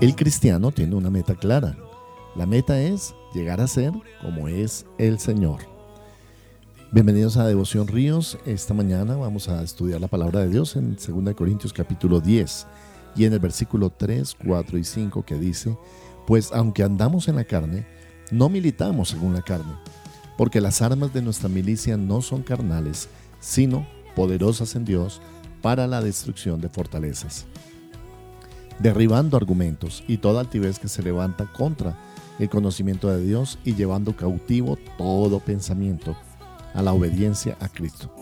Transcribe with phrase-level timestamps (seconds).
[0.00, 1.76] El cristiano tiene una meta clara.
[2.36, 5.60] La meta es llegar a ser como es el Señor.
[6.92, 8.38] Bienvenidos a Devoción Ríos.
[8.46, 12.66] Esta mañana vamos a estudiar la palabra de Dios en 2 Corintios capítulo 10
[13.16, 15.76] y en el versículo 3, 4 y 5 que dice,
[16.26, 17.86] pues aunque andamos en la carne,
[18.30, 19.72] no militamos según la carne,
[20.36, 23.08] porque las armas de nuestra milicia no son carnales,
[23.40, 25.20] sino poderosas en Dios
[25.62, 27.46] para la destrucción de fortalezas,
[28.78, 31.96] derribando argumentos y toda altivez que se levanta contra
[32.38, 36.16] el conocimiento de Dios y llevando cautivo todo pensamiento
[36.74, 38.12] a la obediencia a Cristo.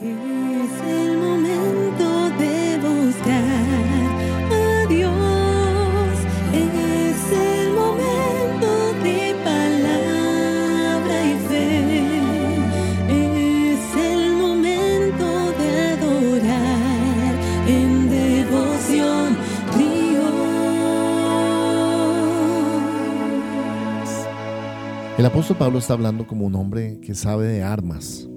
[25.18, 28.28] El apóstol Pablo está hablando como un hombre que sabe de armas.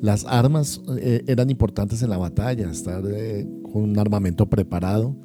[0.00, 5.16] Las armas eh, eran importantes en la batalla, estar eh, con un armamento preparado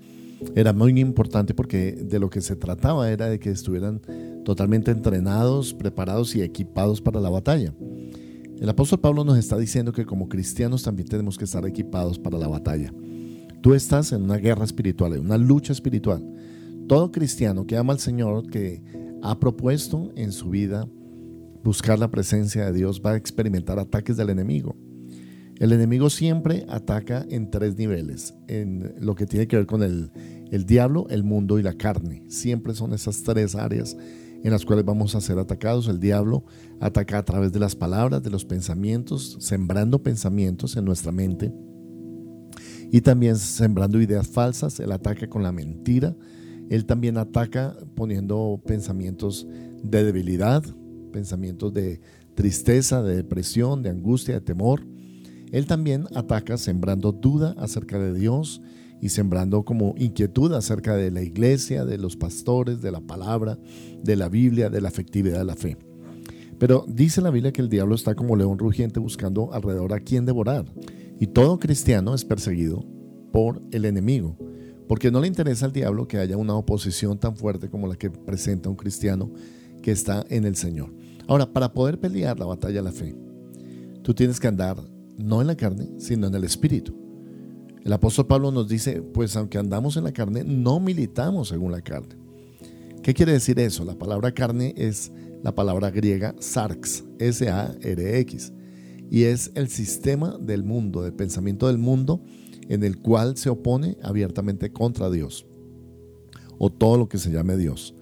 [0.56, 4.02] era muy importante porque de lo que se trataba era de que estuvieran
[4.44, 7.74] totalmente entrenados, preparados y equipados para la batalla.
[8.60, 12.38] El apóstol Pablo nos está diciendo que como cristianos también tenemos que estar equipados para
[12.38, 12.94] la batalla.
[13.62, 16.24] Tú estás en una guerra espiritual, en una lucha espiritual.
[16.88, 18.82] Todo cristiano que ama al Señor, que
[19.22, 20.88] ha propuesto en su vida
[21.64, 24.76] buscar la presencia de Dios, va a experimentar ataques del enemigo.
[25.59, 30.11] El enemigo siempre ataca en tres niveles, en lo que tiene que ver con el,
[30.49, 32.23] el diablo, el mundo y la carne.
[32.30, 33.95] Siempre son esas tres áreas
[34.43, 35.87] en las cuales vamos a ser atacados.
[35.87, 36.45] El diablo
[36.80, 41.54] ataca a través de las palabras, de los pensamientos, sembrando pensamientos en nuestra mente
[42.92, 44.80] y también sembrando ideas falsas.
[44.80, 46.15] Él ataca con la mentira,
[46.71, 49.45] él también ataca poniendo pensamientos
[49.83, 50.64] de debilidad,
[51.11, 51.99] pensamientos de
[52.33, 54.87] tristeza, de depresión, de angustia, de temor.
[55.52, 58.61] Él también ataca sembrando duda acerca de Dios
[59.02, 63.60] y sembrando como inquietud acerca de la iglesia, de los pastores, de la palabra,
[64.02, 65.77] de la Biblia, de la efectividad de la fe.
[66.58, 70.26] Pero dice la Biblia que el diablo está como león rugiente buscando alrededor a quien
[70.26, 70.71] devorar.
[71.20, 72.86] Y todo cristiano es perseguido
[73.33, 74.37] por el enemigo.
[74.92, 78.10] Porque no le interesa al diablo que haya una oposición tan fuerte como la que
[78.10, 79.32] presenta un cristiano
[79.82, 80.94] que está en el Señor.
[81.30, 83.16] Ahora, para poder pelear la batalla de la fe,
[84.04, 84.76] tú tienes que andar
[85.18, 86.94] no en la carne, sino en el Espíritu.
[87.86, 91.82] El apóstol Pablo nos dice, pues aunque andamos en la carne, no militamos según la
[91.82, 92.18] carne.
[93.02, 93.86] ¿Qué quiere decir eso?
[93.86, 95.10] La palabra carne es
[95.42, 98.52] la palabra griega sarx, S-A-R-X,
[99.10, 102.22] y es el sistema del mundo, del pensamiento del mundo
[102.71, 105.45] en el cual se opone abiertamente contra Dios
[106.58, 107.93] o todo lo que se llame Dios.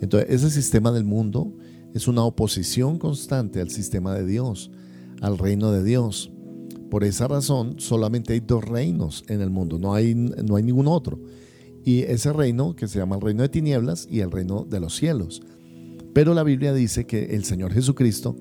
[0.00, 1.54] Entonces, ese sistema del mundo
[1.94, 4.72] es una oposición constante al sistema de Dios,
[5.20, 6.32] al reino de Dios.
[6.90, 10.88] Por esa razón, solamente hay dos reinos en el mundo, no hay, no hay ningún
[10.88, 11.20] otro.
[11.84, 14.96] Y ese reino que se llama el reino de tinieblas y el reino de los
[14.96, 15.40] cielos.
[16.12, 18.34] Pero la Biblia dice que el Señor Jesucristo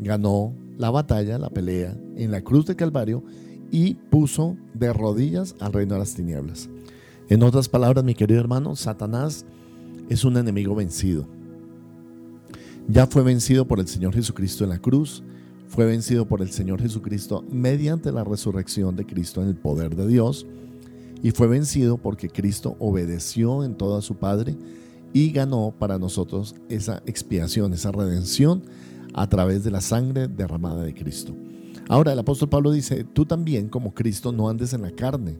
[0.00, 3.24] ganó la batalla, la pelea en la cruz de Calvario
[3.74, 6.68] y puso de rodillas al reino de las tinieblas.
[7.28, 9.44] En otras palabras, mi querido hermano, Satanás
[10.08, 11.26] es un enemigo vencido.
[12.86, 15.24] Ya fue vencido por el Señor Jesucristo en la cruz,
[15.66, 20.06] fue vencido por el Señor Jesucristo mediante la resurrección de Cristo en el poder de
[20.06, 20.46] Dios,
[21.20, 24.54] y fue vencido porque Cristo obedeció en todo a su Padre
[25.12, 28.62] y ganó para nosotros esa expiación, esa redención
[29.14, 31.34] a través de la sangre derramada de Cristo.
[31.88, 35.36] Ahora el apóstol Pablo dice, tú también como Cristo no andes en la carne,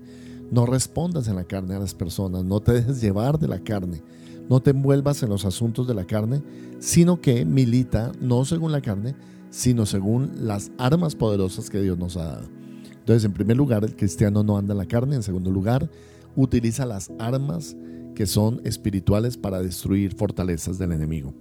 [0.50, 4.02] no respondas en la carne a las personas, no te dejes llevar de la carne,
[4.48, 6.42] no te envuelvas en los asuntos de la carne,
[6.78, 9.14] sino que milita no según la carne,
[9.50, 12.48] sino según las armas poderosas que Dios nos ha dado.
[12.90, 15.90] Entonces, en primer lugar, el cristiano no anda en la carne, en segundo lugar,
[16.36, 17.76] utiliza las armas
[18.14, 21.34] que son espirituales para destruir fortalezas del enemigo.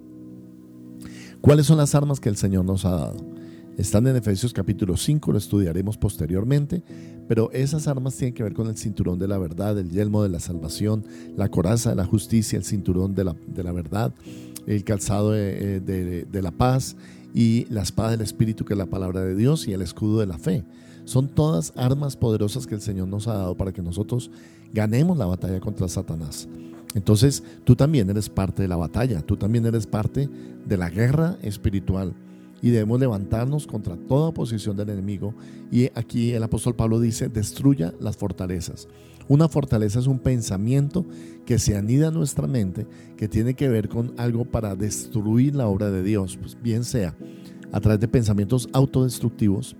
[1.41, 3.17] ¿Cuáles son las armas que el Señor nos ha dado?
[3.77, 6.83] Están en Efesios capítulo 5, lo estudiaremos posteriormente,
[7.27, 10.29] pero esas armas tienen que ver con el cinturón de la verdad, el yelmo de
[10.29, 11.03] la salvación,
[11.35, 14.13] la coraza de la justicia, el cinturón de la, de la verdad,
[14.67, 16.95] el calzado de, eh, de la paz
[17.33, 20.27] y la espada del Espíritu, que es la palabra de Dios, y el escudo de
[20.27, 20.63] la fe.
[21.05, 24.29] Son todas armas poderosas que el Señor nos ha dado para que nosotros
[24.71, 26.47] ganemos la batalla contra Satanás.
[26.93, 30.29] Entonces, tú también eres parte de la batalla, tú también eres parte
[30.63, 32.13] de la guerra espiritual
[32.63, 35.35] y debemos levantarnos contra toda oposición del enemigo.
[35.71, 38.87] Y aquí el apóstol Pablo dice, destruya las fortalezas.
[39.27, 41.05] Una fortaleza es un pensamiento
[41.45, 42.87] que se anida en nuestra mente,
[43.17, 47.15] que tiene que ver con algo para destruir la obra de Dios, pues bien sea
[47.71, 49.75] a través de pensamientos autodestructivos,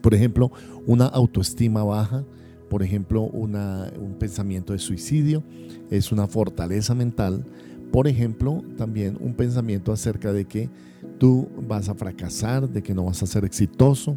[0.00, 0.50] por ejemplo,
[0.86, 2.24] una autoestima baja,
[2.68, 5.42] por ejemplo, un pensamiento de suicidio,
[5.90, 7.44] es una fortaleza mental.
[7.92, 10.68] Por ejemplo, también un pensamiento acerca de que
[11.18, 14.16] tú vas a fracasar, de que no vas a ser exitoso.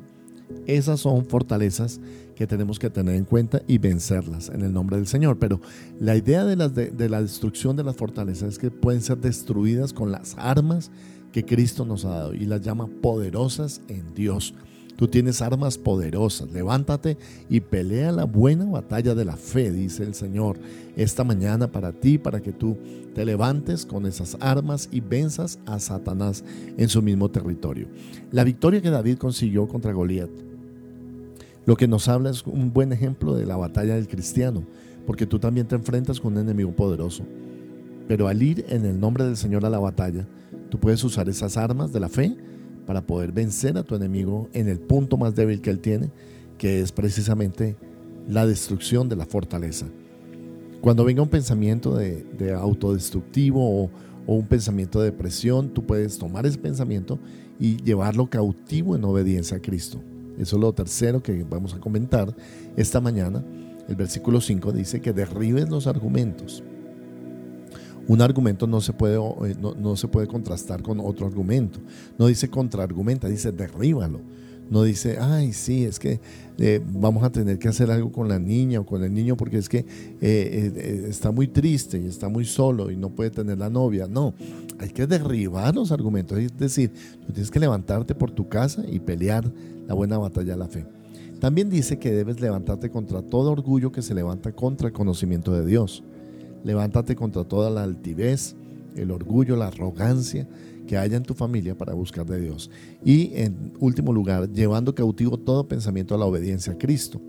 [0.68, 2.00] Esas son fortalezas
[2.36, 5.40] que tenemos que tener en cuenta y vencerlas en el nombre del Señor.
[5.40, 5.60] Pero
[6.00, 6.56] la idea de,
[6.92, 10.92] de la destrucción de las fortalezas es que pueden ser destruidas con las armas
[11.32, 14.54] que Cristo nos ha dado y las llama poderosas en Dios.
[15.04, 16.54] Tú tienes armas poderosas.
[16.54, 17.18] Levántate
[17.50, 20.58] y pelea la buena batalla de la fe, dice el Señor,
[20.96, 22.78] esta mañana para ti, para que tú
[23.14, 26.46] te levantes con esas armas y venzas a Satanás
[26.78, 27.88] en su mismo territorio.
[28.32, 30.30] La victoria que David consiguió contra Goliat,
[31.66, 34.64] lo que nos habla es un buen ejemplo de la batalla del cristiano,
[35.06, 37.26] porque tú también te enfrentas con un enemigo poderoso.
[38.08, 40.26] Pero al ir en el nombre del Señor a la batalla,
[40.70, 42.38] tú puedes usar esas armas de la fe
[42.86, 46.12] para poder vencer a tu enemigo en el punto más débil que él tiene,
[46.58, 47.76] que es precisamente
[48.28, 49.88] la destrucción de la fortaleza.
[50.82, 53.90] Cuando venga un pensamiento de, autodestructivo o,
[54.26, 57.20] o, un pensamiento de depresión, tú puedes tomar ese pensamiento
[57.60, 60.02] y llevarlo cautivo en obediencia a Cristo.
[60.38, 62.36] Eso es lo tercero que vamos a comentar
[62.76, 63.44] esta mañana.
[63.88, 66.64] El versículo 5 dice que derribes los argumentos
[68.08, 71.80] un argumento no se puede, eh, no, se puede contrastar con otro argumento.
[72.18, 74.22] No dice contraargumenta, dice derríbalo.
[74.70, 76.20] No dice, ay, sí, es que
[76.58, 79.58] eh, vamos a tener que hacer algo con la niña o con el niño porque
[79.58, 79.86] es que
[80.22, 84.08] eh, está muy triste y está muy solo y no puede tener la novia.
[84.08, 84.34] No,
[84.80, 86.38] hay que derribar los argumentos.
[86.40, 86.92] Es decir,
[87.28, 89.52] tienes que levantarte por tu casa y pelear
[89.86, 90.86] la buena batalla de la fe.
[91.40, 95.66] También dice que debes levantarte contra todo orgullo que se levanta contra el conocimiento de
[95.66, 96.02] Dios.
[96.64, 98.56] Levántate contra toda la altivez,
[98.96, 100.48] el orgullo, la arrogancia
[100.88, 102.70] que haya en tu familia para buscar de Dios.
[103.04, 107.22] Y en último lugar, llevando cautivo todo pensamiento a la obediencia a Cristo.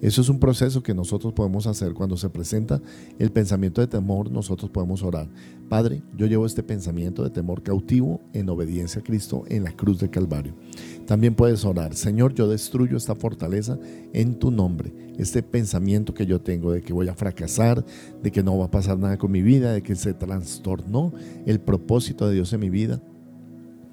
[0.00, 2.80] Eso es un proceso que nosotros podemos hacer cuando se presenta
[3.18, 5.28] el pensamiento de temor, nosotros podemos orar.
[5.68, 9.98] Padre, yo llevo este pensamiento de temor cautivo en obediencia a Cristo en la cruz
[9.98, 10.54] de Calvario.
[11.04, 13.76] También puedes orar, Señor, yo destruyo esta fortaleza
[14.12, 17.84] en tu nombre, este pensamiento que yo tengo de que voy a fracasar,
[18.22, 21.12] de que no va a pasar nada con mi vida, de que se trastornó
[21.44, 23.02] el propósito de Dios en mi vida.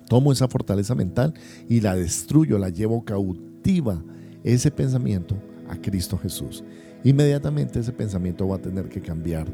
[0.08, 1.34] Tomo esa fortaleza mental
[1.68, 4.04] y la destruyo, la llevo cautiva,
[4.44, 5.36] ese pensamiento
[5.70, 6.64] a Cristo Jesús.
[7.04, 9.48] Inmediatamente ese pensamiento va a tener que cambiar,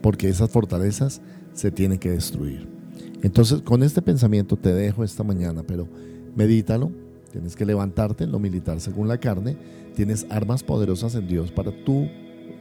[0.00, 1.20] porque esas fortalezas
[1.52, 2.68] se tienen que destruir.
[3.22, 5.88] Entonces, con este pensamiento te dejo esta mañana, pero
[6.34, 6.90] medítalo.
[7.30, 9.56] Tienes que levantarte, no militar según la carne.
[9.94, 12.08] Tienes armas poderosas en Dios para tu,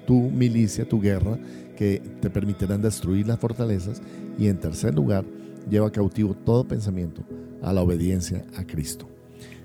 [0.05, 1.37] tu milicia, tu guerra,
[1.75, 4.01] que te permitirán destruir las fortalezas.
[4.37, 5.25] Y en tercer lugar,
[5.69, 7.23] lleva cautivo todo pensamiento
[7.61, 9.07] a la obediencia a Cristo.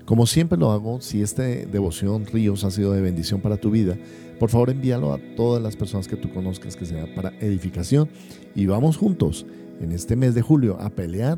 [0.07, 3.97] Como siempre lo hago, si esta devoción Ríos ha sido de bendición para tu vida,
[4.39, 8.07] por favor envíalo a todas las personas que tú conozcas que sea para edificación
[8.55, 9.45] y vamos juntos
[9.81, 11.37] en este mes de julio a pelear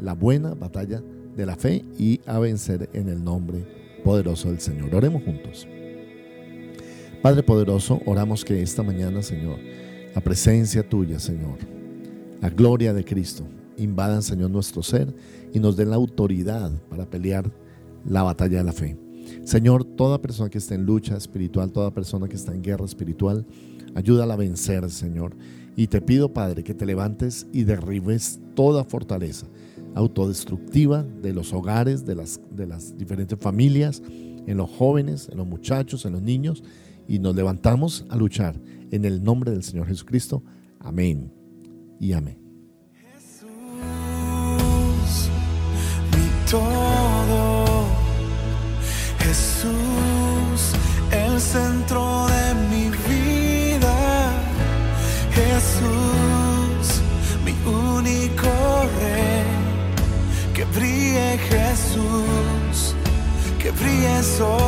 [0.00, 1.00] la buena batalla
[1.36, 3.64] de la fe y a vencer en el nombre
[4.02, 4.92] poderoso del Señor.
[4.96, 5.68] Oremos juntos.
[7.22, 9.60] Padre poderoso, oramos que esta mañana, Señor,
[10.12, 11.58] la presencia tuya, Señor,
[12.40, 13.44] la gloria de Cristo,
[13.76, 15.14] invadan, Señor, nuestro ser
[15.54, 17.48] y nos den la autoridad para pelear
[18.08, 18.96] la batalla de la fe.
[19.44, 23.46] Señor, toda persona que está en lucha espiritual, toda persona que está en guerra espiritual,
[23.94, 25.36] ayúdala a vencer, Señor.
[25.76, 29.46] Y te pido, Padre, que te levantes y derribes toda fortaleza
[29.94, 32.40] autodestructiva de los hogares, de las,
[32.96, 34.02] diferentes familias,
[34.46, 36.62] en los jóvenes, en los muchachos, en los niños,
[37.06, 38.60] y nos levantamos a luchar
[38.90, 40.42] en el nombre del Señor Jesucristo.
[40.78, 41.32] Amén
[41.98, 42.38] y amén.
[42.94, 43.48] Jesús,
[51.52, 53.96] centro de mi vida.
[55.38, 57.00] Jesús,
[57.44, 57.54] mi
[57.96, 58.50] único
[59.00, 59.46] rey.
[60.54, 62.94] Que brille Jesús,
[63.58, 64.67] que brille solo